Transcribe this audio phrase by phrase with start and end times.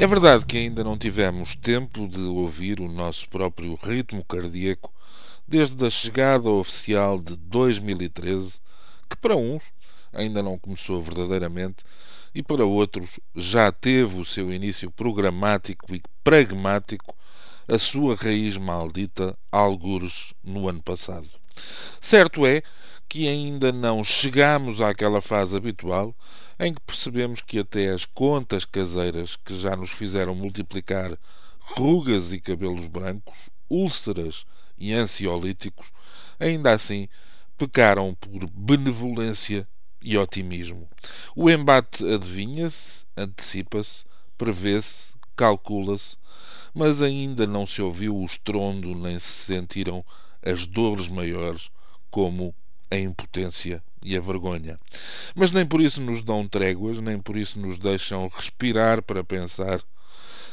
[0.00, 4.92] É verdade que ainda não tivemos tempo de ouvir o nosso próprio ritmo cardíaco
[5.44, 8.60] desde a chegada oficial de 2013,
[9.10, 9.64] que para uns
[10.12, 11.84] ainda não começou verdadeiramente
[12.32, 17.16] e para outros já teve o seu início programático e pragmático,
[17.66, 21.28] a sua raiz maldita, algures no ano passado.
[22.00, 22.62] Certo é
[23.08, 26.14] que ainda não chegamos àquela fase habitual
[26.58, 31.16] em que percebemos que até as contas caseiras que já nos fizeram multiplicar
[31.58, 34.44] rugas e cabelos brancos, úlceras
[34.76, 35.90] e ansiolíticos,
[36.38, 37.08] ainda assim
[37.56, 39.66] pecaram por benevolência
[40.02, 40.88] e otimismo.
[41.34, 44.04] O embate adivinha-se, antecipa-se,
[44.36, 46.16] prevê-se, calcula-se,
[46.74, 50.04] mas ainda não se ouviu o estrondo nem se sentiram
[50.42, 51.70] as dores maiores
[52.10, 52.54] como
[52.90, 54.78] a impotência e a vergonha.
[55.34, 59.80] Mas nem por isso nos dão tréguas, nem por isso nos deixam respirar para pensar.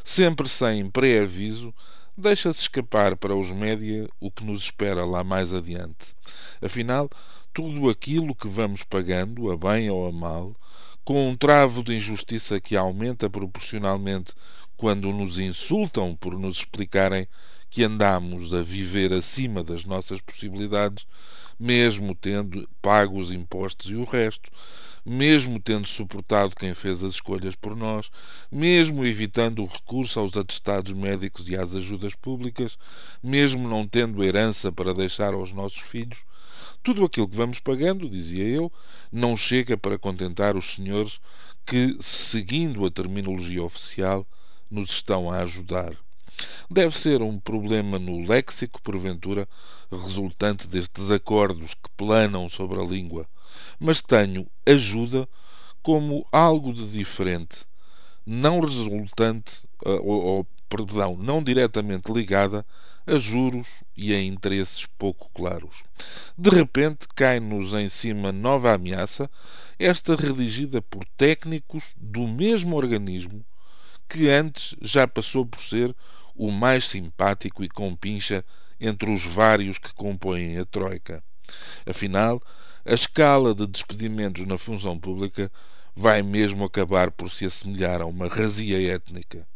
[0.03, 1.73] Sempre sem pré-aviso,
[2.17, 6.15] deixa-se escapar para os média o que nos espera lá mais adiante.
[6.61, 7.09] Afinal,
[7.53, 10.55] tudo aquilo que vamos pagando, a bem ou a mal,
[11.03, 14.33] com um travo de injustiça que aumenta proporcionalmente
[14.75, 17.27] quando nos insultam por nos explicarem
[17.69, 21.05] que andamos a viver acima das nossas possibilidades,
[21.59, 24.51] mesmo tendo pago os impostos e o resto,
[25.05, 28.09] mesmo tendo suportado quem fez as escolhas por nós,
[28.51, 32.77] mesmo evitando o recurso aos atestados médicos e às ajudas públicas,
[33.21, 36.19] mesmo não tendo herança para deixar aos nossos filhos,
[36.81, 38.71] tudo aquilo que vamos pagando, dizia eu,
[39.11, 41.19] não chega para contentar os senhores
[41.65, 44.25] que, seguindo a terminologia oficial,
[44.69, 46.04] nos estão a ajudar.
[46.69, 49.47] Deve ser um problema no léxico, porventura,
[49.91, 53.27] resultante destes acordos que planam sobre a língua,
[53.79, 55.29] mas tenho ajuda
[55.83, 57.65] como algo de diferente,
[58.25, 62.65] não resultante, eh, ou, ou perdão, não diretamente ligada
[63.05, 65.83] a juros e a interesses pouco claros.
[66.35, 69.29] De repente cai-nos em cima nova ameaça,
[69.77, 73.45] esta redigida por técnicos do mesmo organismo
[74.09, 75.95] que antes já passou por ser
[76.35, 78.43] o mais simpático e compincha
[78.79, 81.23] entre os vários que compõem a Troika.
[81.85, 82.41] Afinal,
[82.83, 85.51] a escala de despedimentos na função pública
[85.95, 89.47] vai mesmo acabar por se assemelhar a uma razia étnica.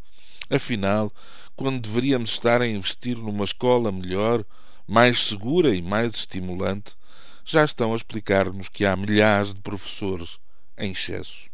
[0.50, 1.12] Afinal,
[1.56, 4.46] quando deveríamos estar a investir numa escola melhor,
[4.88, 6.96] mais segura e mais estimulante,
[7.44, 10.40] já estão a explicar-nos que há milhares de professores
[10.78, 11.50] em excesso.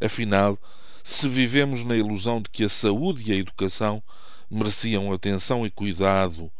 [0.00, 0.58] Afinal,
[1.02, 4.02] se vivemos na ilusão de que a saúde e a educação
[4.50, 6.50] mereciam atenção e cuidado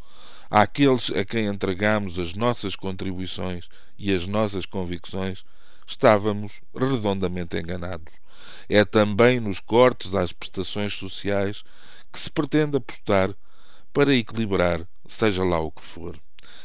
[0.51, 3.69] àqueles a quem entregamos as nossas contribuições
[3.99, 5.45] e as nossas convicções,
[5.87, 8.13] estávamos redondamente enganados.
[8.69, 11.65] É também nos cortes às prestações sociais
[12.13, 13.35] que se pretende apostar
[13.93, 16.19] para equilibrar, seja lá o que for.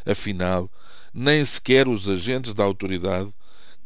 [0.05, 0.69] Afinal,
[1.13, 3.33] nem sequer os agentes da autoridade,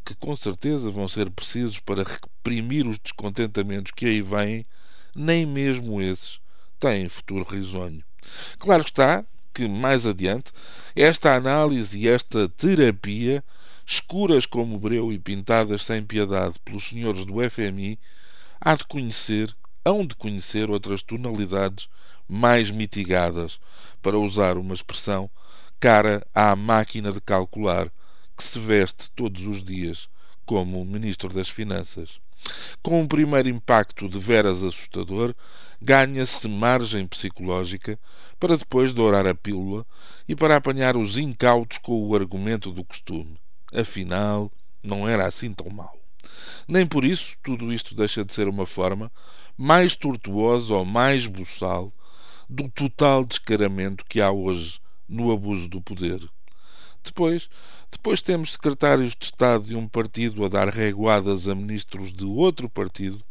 [0.04, 4.66] que com certeza vão ser precisos para reprimir os descontentamentos que aí vêm,
[5.14, 6.40] nem mesmo esses
[6.78, 8.02] têm futuro risonho.
[8.58, 10.52] Claro está que, mais adiante,
[10.94, 13.42] esta análise e esta terapia,
[13.86, 17.98] escuras como breu e pintadas sem piedade pelos senhores do FMI,
[18.60, 21.88] há de conhecer hão de conhecer outras tonalidades
[22.28, 23.58] mais mitigadas,
[24.02, 25.30] para usar uma expressão
[25.80, 27.90] cara à máquina de calcular
[28.36, 30.08] que se veste todos os dias
[30.44, 32.20] como Ministro das Finanças.
[32.82, 35.34] Com um primeiro impacto de veras assustador,
[35.80, 37.98] ganha-se margem psicológica
[38.38, 39.84] para depois dourar a pílula
[40.28, 43.38] e para apanhar os incautos com o argumento do costume.
[43.72, 44.50] Afinal,
[44.82, 45.98] não era assim tão mau.
[46.66, 49.10] Nem por isso tudo isto deixa de ser uma forma
[49.56, 51.92] mais tortuosa ou mais buçal
[52.48, 56.20] do total descaramento que há hoje no abuso do poder.
[57.02, 57.48] Depois,
[57.90, 62.68] depois temos secretários de Estado de um partido a dar reguadas a ministros de outro
[62.68, 63.24] partido,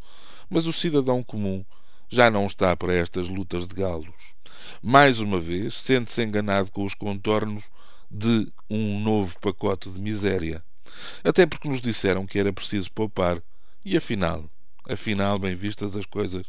[0.48, 1.64] mas o cidadão comum
[2.08, 4.34] já não está para estas lutas de galos.
[4.82, 7.64] Mais uma vez, sente-se enganado com os contornos
[8.10, 10.62] de um novo pacote de miséria.
[11.22, 13.42] Até porque nos disseram que era preciso poupar,
[13.84, 14.44] e afinal,
[14.88, 16.46] afinal, bem vistas as coisas,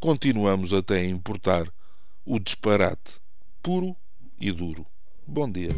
[0.00, 1.72] continuamos até a importar
[2.24, 3.20] o disparate
[3.62, 3.96] puro
[4.40, 4.84] e duro.
[5.26, 5.70] Bom dia.